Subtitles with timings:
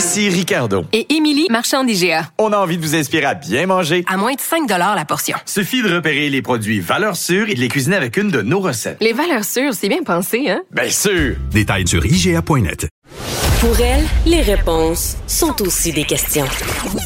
[0.00, 0.86] Ici Ricardo.
[0.94, 2.30] Et Émilie, marchand d'IGA.
[2.38, 4.02] On a envie de vous inspirer à bien manger.
[4.08, 5.36] À moins de 5 la portion.
[5.44, 8.60] Suffit de repérer les produits valeurs sûres et de les cuisiner avec une de nos
[8.60, 8.96] recettes.
[9.02, 10.62] Les valeurs sûres, c'est bien pensé, hein?
[10.70, 11.36] Bien sûr!
[11.50, 12.88] Détails sur IGA.net.
[13.60, 16.48] Pour elle, les réponses sont aussi des questions.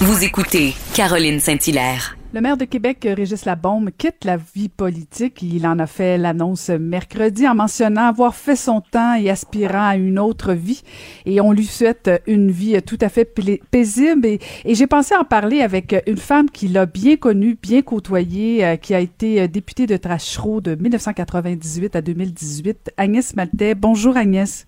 [0.00, 2.16] Vous écoutez Caroline Saint-Hilaire.
[2.34, 5.40] Le maire de Québec, Régis Labaume, quitte la vie politique.
[5.40, 9.94] Il en a fait l'annonce mercredi en mentionnant avoir fait son temps et aspirant à
[9.94, 10.82] une autre vie.
[11.26, 13.24] Et on lui souhaite une vie tout à fait
[13.70, 14.26] paisible.
[14.26, 18.74] Et, j'ai pensé en parler avec une femme qui l'a bien connue, bien côtoyée, euh,
[18.74, 23.76] qui a été députée de Trachereau de 1998 à 2018, Agnès Maltais.
[23.76, 24.66] Bonjour Agnès.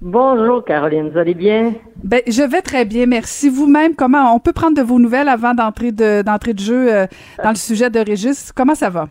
[0.00, 1.74] Bonjour Caroline, vous allez bien?
[2.04, 3.48] Ben, je vais très bien, merci.
[3.48, 7.06] Vous-même, comment on peut prendre de vos nouvelles avant d'entrer de d'entrée de jeu euh,
[7.42, 8.52] dans le sujet de Régis?
[8.52, 9.08] Comment ça va?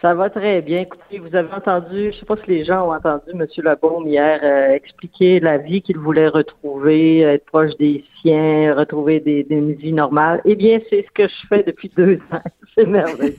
[0.00, 0.80] Ça va très bien.
[0.80, 3.46] Écoutez, vous avez entendu, je ne sais pas si les gens ont entendu M.
[3.58, 9.46] Labaume hier euh, expliquer la vie qu'il voulait retrouver, être proche des siens, retrouver des,
[9.50, 10.40] une vie normale.
[10.46, 12.40] Eh bien, c'est ce que je fais depuis deux ans.
[12.74, 13.36] C'est merveilleux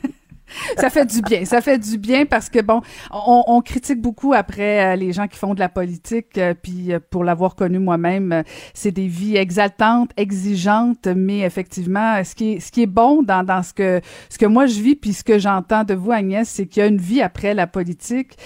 [0.77, 1.45] ça fait du bien.
[1.45, 5.37] Ça fait du bien parce que, bon, on, critique beaucoup après euh, les gens qui
[5.37, 10.11] font de la politique, euh, puis euh, pour l'avoir connu moi-même, c'est des vies exaltantes,
[10.17, 14.37] exigeantes, mais effectivement, ce qui est, ce qui est bon dans, dans ce que ce
[14.37, 16.87] que moi je vis, puis ce que j'entends de vous, Agnès, c'est qu'il y a
[16.87, 18.37] une vie après la politique.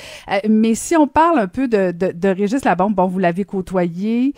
[0.50, 4.34] mais si on parle un peu de, de, de Régis Labombe, bon, vous l'avez côtoyé.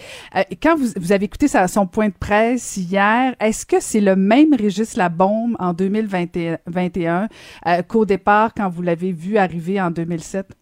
[0.62, 4.54] quand vous, vous avez écouté son point de presse hier, est-ce que c'est le même
[4.54, 7.28] Régis Labombe en 2021
[7.68, 10.56] euh, qu'au départ quand vous l'avez vu arriver en 2007?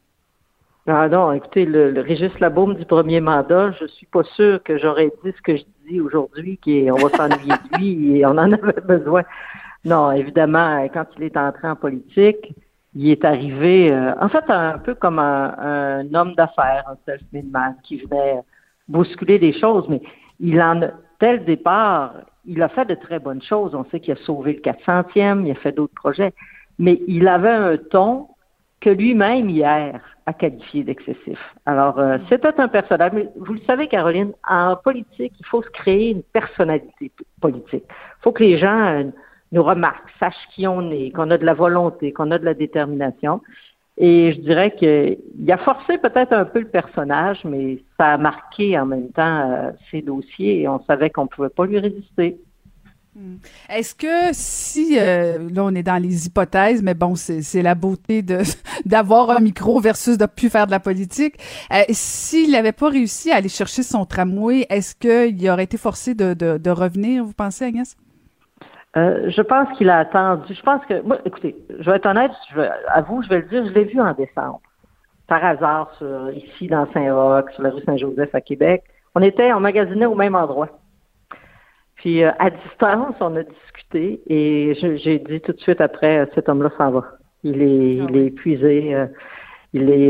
[0.86, 5.14] Ah non, écoutez, le, le Régis du premier mandat, je suis pas sûr que j'aurais
[5.24, 8.82] dit ce que je dis aujourd'hui, qu'on va s'ennuyer de lui et on en avait
[8.82, 9.24] besoin.
[9.86, 12.54] Non, évidemment, quand il est entré en politique,
[12.96, 17.76] il est arrivé, euh, en fait, un peu comme un, homme d'affaires, un self-made man
[17.84, 18.42] qui venait
[18.90, 20.02] bousculer des choses, mais
[20.40, 20.88] il en a,
[21.20, 22.14] tel départ,
[22.46, 23.74] il a fait de très bonnes choses.
[23.74, 26.34] On sait qu'il a sauvé le 400e, il a fait d'autres projets
[26.80, 28.28] mais il avait un ton
[28.82, 31.40] que lui-même hier a qualifié d'excessif.
[31.66, 33.12] Alors, euh, c'était un personnage.
[33.14, 37.12] Mais vous le savez, Caroline, en politique, il faut se créer une personnalité
[37.42, 37.86] politique.
[37.88, 39.04] Il faut que les gens euh,
[39.52, 42.54] nous remarquent, sachent qui on est, qu'on a de la volonté, qu'on a de la
[42.54, 43.42] détermination.
[43.98, 48.78] Et je dirais qu'il a forcé peut-être un peu le personnage, mais ça a marqué
[48.80, 52.38] en même temps euh, ses dossiers et on savait qu'on ne pouvait pas lui résister.
[53.16, 53.36] Hmm.
[53.70, 58.24] Est-ce que si, euh, là on est dans les hypothèses, mais bon, c'est la beauté
[58.86, 61.36] d'avoir un micro versus de plus faire de la politique,
[61.72, 66.16] euh, s'il n'avait pas réussi à aller chercher son tramway, est-ce qu'il aurait été forcé
[66.16, 67.96] de, revenir, vous pensez, Agnès?
[68.98, 70.52] Euh, je pense qu'il a attendu.
[70.54, 73.48] Je pense que, moi, écoutez, je vais être honnête, je à vous, je vais le
[73.48, 74.60] dire, je l'ai vu en décembre,
[75.28, 75.92] par hasard,
[76.36, 78.84] ici dans Saint-Roch, sur la rue Saint-Joseph à Québec.
[79.14, 80.70] On était, on magasinait au même endroit.
[82.04, 86.26] Puis euh, à distance, on a discuté et j'ai dit tout de suite après, euh,
[86.36, 87.06] cet homme-là s'en va.
[87.46, 89.06] Il est, ah il est épuisé, euh,
[89.72, 90.10] il est,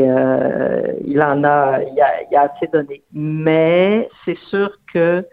[1.06, 3.04] il en a, il a, il a assez donné.
[3.14, 5.24] Mais c'est sûr que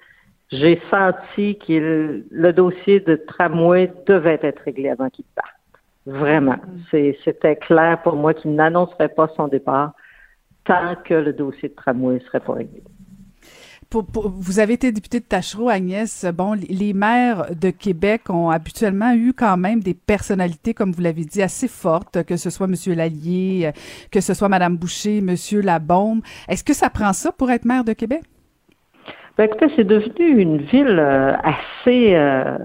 [0.52, 5.48] j'ai senti que le dossier de tramway devait être réglé avant qu'il parte.
[6.04, 6.58] Vraiment.
[6.92, 7.12] Mm.
[7.24, 9.94] C'était clair pour moi qu'il n'annoncerait pas son départ
[10.66, 12.82] tant que le dossier de tramway ne serait pas réglé
[13.92, 16.24] vous avez été député de Tachereau, Agnès.
[16.32, 21.24] Bon, les maires de Québec ont habituellement eu quand même des personnalités, comme vous l'avez
[21.24, 22.74] dit, assez fortes, que ce soit M.
[22.94, 23.72] Lallier, euh,
[24.12, 25.34] que ce soit Mme Boucher, M.
[25.62, 26.20] Labaume.
[26.48, 28.22] Est-ce que ça prend ça pour être maire de Québec?
[29.36, 32.58] Ben, écoutez, c'est devenu une ville euh, assez, euh,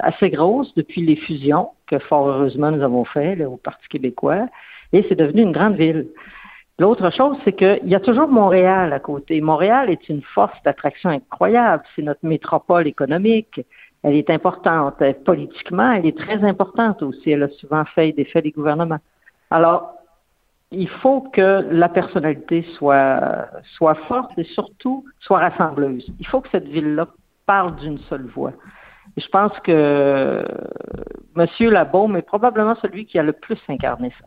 [0.00, 4.46] assez grosse depuis les fusions que fort heureusement nous avons fait au Parti québécois.
[4.92, 6.06] Et c'est devenu une grande ville.
[6.78, 9.40] L'autre chose, c'est qu'il y a toujours Montréal à côté.
[9.40, 11.82] Montréal est une force d'attraction incroyable.
[11.96, 13.60] C'est notre métropole économique.
[14.04, 15.02] Elle est importante.
[15.24, 17.32] Politiquement, elle est très importante aussi.
[17.32, 19.00] Elle a souvent fait des faits des gouvernements.
[19.50, 19.92] Alors,
[20.70, 26.06] il faut que la personnalité soit, soit forte et surtout soit rassembleuse.
[26.20, 27.08] Il faut que cette ville-là
[27.46, 28.52] parle d'une seule voix.
[29.16, 30.44] Et je pense que
[31.36, 31.46] M.
[31.72, 34.26] Labaume est probablement celui qui a le plus incarné ça.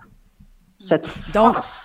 [0.90, 1.81] Cette force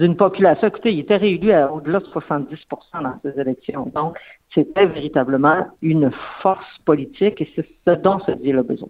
[0.00, 0.66] d'une population.
[0.66, 2.48] Écoutez, il était réélu à au-delà de 70%
[2.94, 3.92] dans ces élections.
[3.94, 4.16] Donc,
[4.54, 6.10] c'était véritablement une
[6.42, 8.88] force politique et c'est ce dont ce deal a besoin.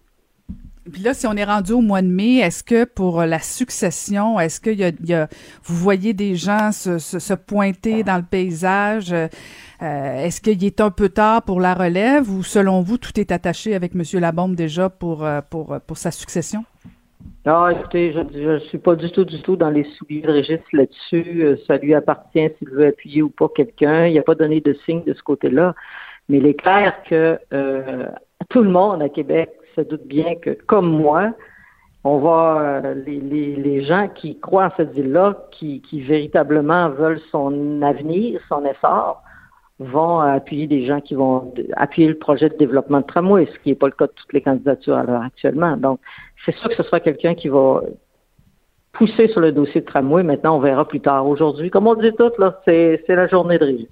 [0.91, 4.41] Puis là, si on est rendu au mois de mai, est-ce que pour la succession,
[4.41, 5.29] est-ce que y a,
[5.65, 9.12] vous voyez des gens se, se, se pointer dans le paysage?
[9.12, 9.29] Euh,
[9.81, 13.75] est-ce qu'il est un peu tard pour la relève ou selon vous, tout est attaché
[13.75, 14.03] avec M.
[14.21, 16.65] Labombe déjà pour, euh, pour, pour sa succession?
[17.46, 20.67] Non, écoutez, je ne suis pas du tout, du tout dans les souliers de registre
[20.72, 21.43] là-dessus.
[21.43, 24.06] Euh, ça lui appartient s'il veut appuyer ou pas quelqu'un.
[24.06, 25.75] Il n'a pas donné de signe de ce côté-là.
[26.28, 28.06] Mais il est clair que euh,
[28.50, 31.32] tout le monde à Québec se doute bien que, comme moi,
[32.05, 37.81] on va euh, les, gens qui croient en cette ville-là, qui, qui véritablement veulent son
[37.82, 39.23] avenir, son essor,
[39.82, 43.71] vont appuyer des gens qui vont appuyer le projet de développement de tramway, ce qui
[43.71, 45.75] n'est pas le cas de toutes les candidatures à l'heure actuellement.
[45.79, 46.00] Donc,
[46.44, 47.81] c'est sûr que ce sera quelqu'un qui va
[48.93, 50.23] pousser sur le dossier de tramway.
[50.23, 51.27] Maintenant, on verra plus tard.
[51.27, 53.87] Aujourd'hui, comme on dit tout, là, c'est, la journée de régime.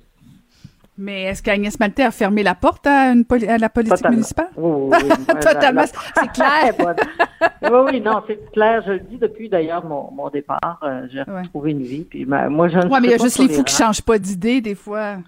[1.00, 4.16] Mais est-ce qu'Agnès Maltais a fermé la porte à, une poli- à la politique Totalement.
[4.16, 4.48] municipale?
[4.56, 5.34] Oui, oui, oui.
[5.40, 5.84] Totalement.
[5.86, 6.74] C'est clair.
[7.62, 8.82] oui, oui, non, c'est clair.
[8.84, 10.80] Je le dis depuis d'ailleurs mon, mon départ.
[10.82, 11.42] Euh, j'ai Ouais.
[11.42, 12.02] retrouvé une vie.
[12.02, 13.86] Puis ma- moi, je ne Ouais, mais il y a juste les fous qui rangs.
[13.86, 15.18] changent pas d'idée, des fois.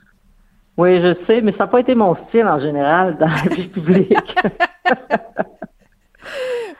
[0.80, 3.68] Oui, je sais, mais ça n'a pas été mon style en général dans la vie
[3.76, 4.34] publique.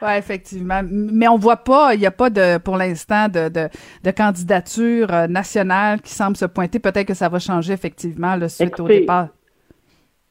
[0.03, 0.81] Oui, effectivement.
[0.83, 3.69] Mais on voit pas, il n'y a pas de, pour l'instant, de, de,
[4.03, 6.79] de candidature euh, nationale qui semble se pointer.
[6.79, 9.27] Peut-être que ça va changer effectivement là, suite au départ.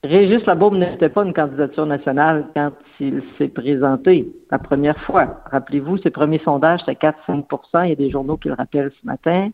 [0.03, 5.45] Régis Labaume n'était pas une candidature nationale quand il s'est présenté la première fois.
[5.53, 9.07] Rappelez-vous, ses premiers sondages, c'était 4-5% Il y a des journaux qui le rappellent ce
[9.07, 9.51] matin.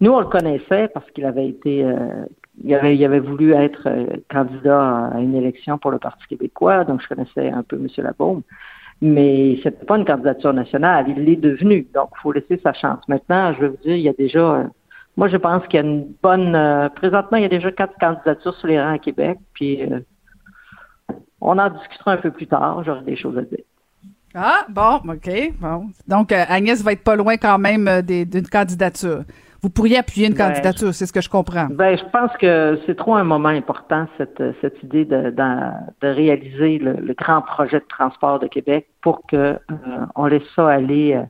[0.00, 2.26] Nous, on le connaissait parce qu'il avait été, euh,
[2.62, 7.08] il, avait, voulu être euh, candidat à une élection pour le Parti québécois, donc je
[7.08, 7.88] connaissais un peu M.
[7.98, 8.42] Labaume.
[9.00, 11.06] Mais c'était pas une candidature nationale.
[11.08, 11.86] Il l'est devenu.
[11.94, 13.06] Donc, il faut laisser sa chance.
[13.08, 14.64] Maintenant, je vais vous dire, il y a déjà, euh,
[15.18, 16.90] moi, je pense qu'il y a une bonne.
[16.94, 19.38] présentement, il y a déjà quatre candidatures sur les rangs à Québec.
[19.52, 19.80] Puis,
[21.42, 22.82] on en discutera un peu plus tard.
[22.84, 23.64] J'aurai des choses à dire.
[24.34, 25.52] Ah, bon, OK.
[25.60, 25.90] Bon.
[26.08, 29.24] Donc, Agnès va être pas loin quand même d'une candidature.
[29.66, 31.66] Vous pourriez appuyer une Ben, candidature, c'est ce que je comprends.
[31.68, 35.60] Ben, je pense que c'est trop un moment important, cette, cette idée de, de,
[36.02, 39.58] de réaliser le, le grand projet de transport de Québec pour que euh,
[40.14, 41.14] on laisse ça aller.
[41.14, 41.24] euh,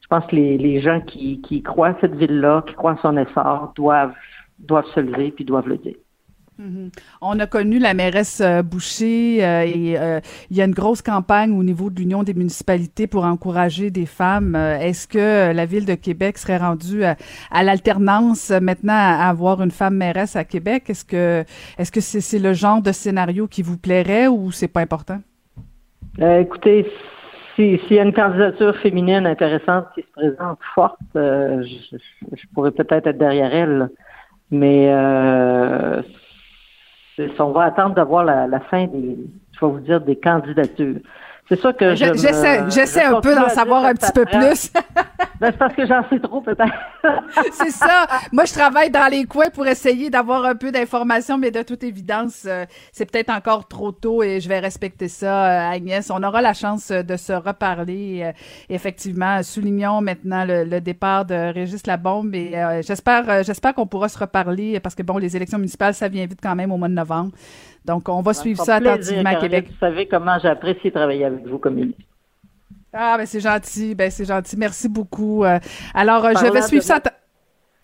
[0.00, 2.98] je pense que les, les gens qui, qui croient à cette ville-là, qui croient en
[3.02, 4.14] son essor, doivent,
[4.60, 5.96] doivent se lever puis doivent le dire.
[6.56, 6.90] Mhm.
[7.20, 10.20] On a connu la mairesse euh, Boucher euh, et euh,
[10.50, 14.06] il y a une grosse campagne au niveau de l'Union des municipalités pour encourager des
[14.06, 14.54] femmes.
[14.54, 17.16] Est-ce que la ville de Québec serait rendue à,
[17.64, 20.84] l'alternance maintenant à avoir une femme mairesse à Québec?
[20.90, 25.20] Est-ce que c'est le genre de scénario qui vous plairait ou c'est pas important?
[26.20, 26.86] Écoutez,
[27.56, 32.70] si- s'il y a une candidature féminine intéressante qui se présente forte, je, je- pourrais
[32.70, 33.88] peut-être être derrière elle.
[34.52, 34.88] Mais
[37.38, 39.16] on va attendre d'avoir la, la fin des,
[39.52, 40.96] je vais vous dire, des candidatures.
[41.48, 42.04] C'est ça que je.
[42.14, 44.72] J'essaie j'essaie je un peu d'en savoir un petit peu plus.
[45.40, 46.72] Ben, c'est parce que j'en sais trop, peut-être.
[47.52, 48.06] c'est ça.
[48.30, 51.82] Moi, je travaille dans les coins pour essayer d'avoir un peu d'informations, mais de toute
[51.82, 56.08] évidence, euh, c'est peut-être encore trop tôt et je vais respecter ça, euh, Agnès.
[56.10, 58.32] On aura la chance euh, de se reparler.
[58.68, 62.52] effectivement, soulignons maintenant le, le départ de Régis Labombe et
[62.86, 66.38] j'espère, j'espère qu'on pourra se reparler parce que bon, les élections municipales, ça vient vite
[66.40, 67.32] quand même au mois de novembre.
[67.84, 69.66] Donc, on va suivre ça attentivement à Québec.
[69.70, 72.00] Vous savez comment j'ai apprécié travailler avec vous comme ministre.
[72.92, 74.56] Ah, ben c'est gentil, ben c'est gentil.
[74.56, 75.44] Merci beaucoup.
[75.44, 75.58] Euh,
[75.94, 77.00] alors, euh, je vais suivre ça.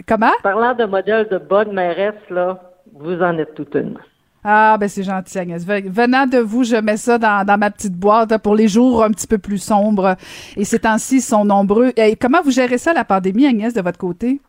[0.07, 0.30] Comment?
[0.42, 2.61] Parlant de modèle de bonne mairesse, là,
[2.95, 3.99] vous en êtes toute une.
[4.42, 5.62] Ah, ben c'est gentil, Agnès.
[5.66, 9.04] Ve- Venant de vous, je mets ça dans, dans ma petite boîte pour les jours
[9.04, 10.16] un petit peu plus sombres.
[10.57, 11.92] Et ces temps-ci ils sont nombreux.
[11.97, 14.40] Et comment vous gérez ça, la pandémie, Agnès, de votre côté?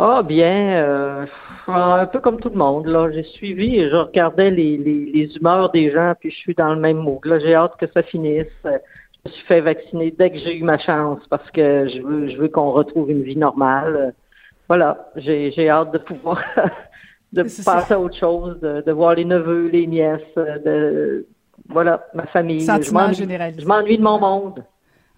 [0.00, 1.26] Ah bien, euh,
[1.66, 2.86] un peu comme tout le monde.
[2.86, 6.54] Là, j'ai suivi et je regardais les, les, les humeurs des gens, puis je suis
[6.54, 7.24] dans le même mood.
[7.24, 8.46] Là, j'ai hâte que ça finisse.
[8.64, 8.78] Euh,
[9.24, 12.28] Je me suis fait vacciner dès que j'ai eu ma chance parce que je veux,
[12.28, 14.14] je veux qu'on retrouve une vie normale.
[14.68, 16.40] Voilà, j'ai, j'ai hâte de pouvoir
[17.32, 21.26] de passer à autre chose, de, de voir les neveux, les nièces, euh, de
[21.68, 22.60] voilà, ma famille.
[22.62, 24.64] Sentiment je m'ennuie, je m'ennuie de mon monde.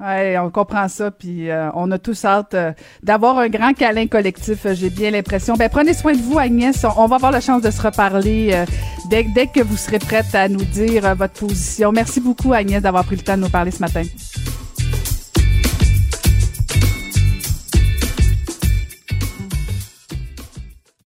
[0.00, 4.06] Ouais, on comprend ça, puis euh, on a tous hâte euh, d'avoir un grand câlin
[4.06, 5.56] collectif, euh, j'ai bien l'impression.
[5.56, 6.86] Ben prenez soin de vous, Agnès.
[6.96, 8.64] On, va avoir la chance de se reparler
[9.10, 11.92] dès, dès que vous serez prête à nous dire votre position.
[11.92, 14.02] Merci beaucoup, Agnès, d'avoir pris le temps de nous parler ce matin.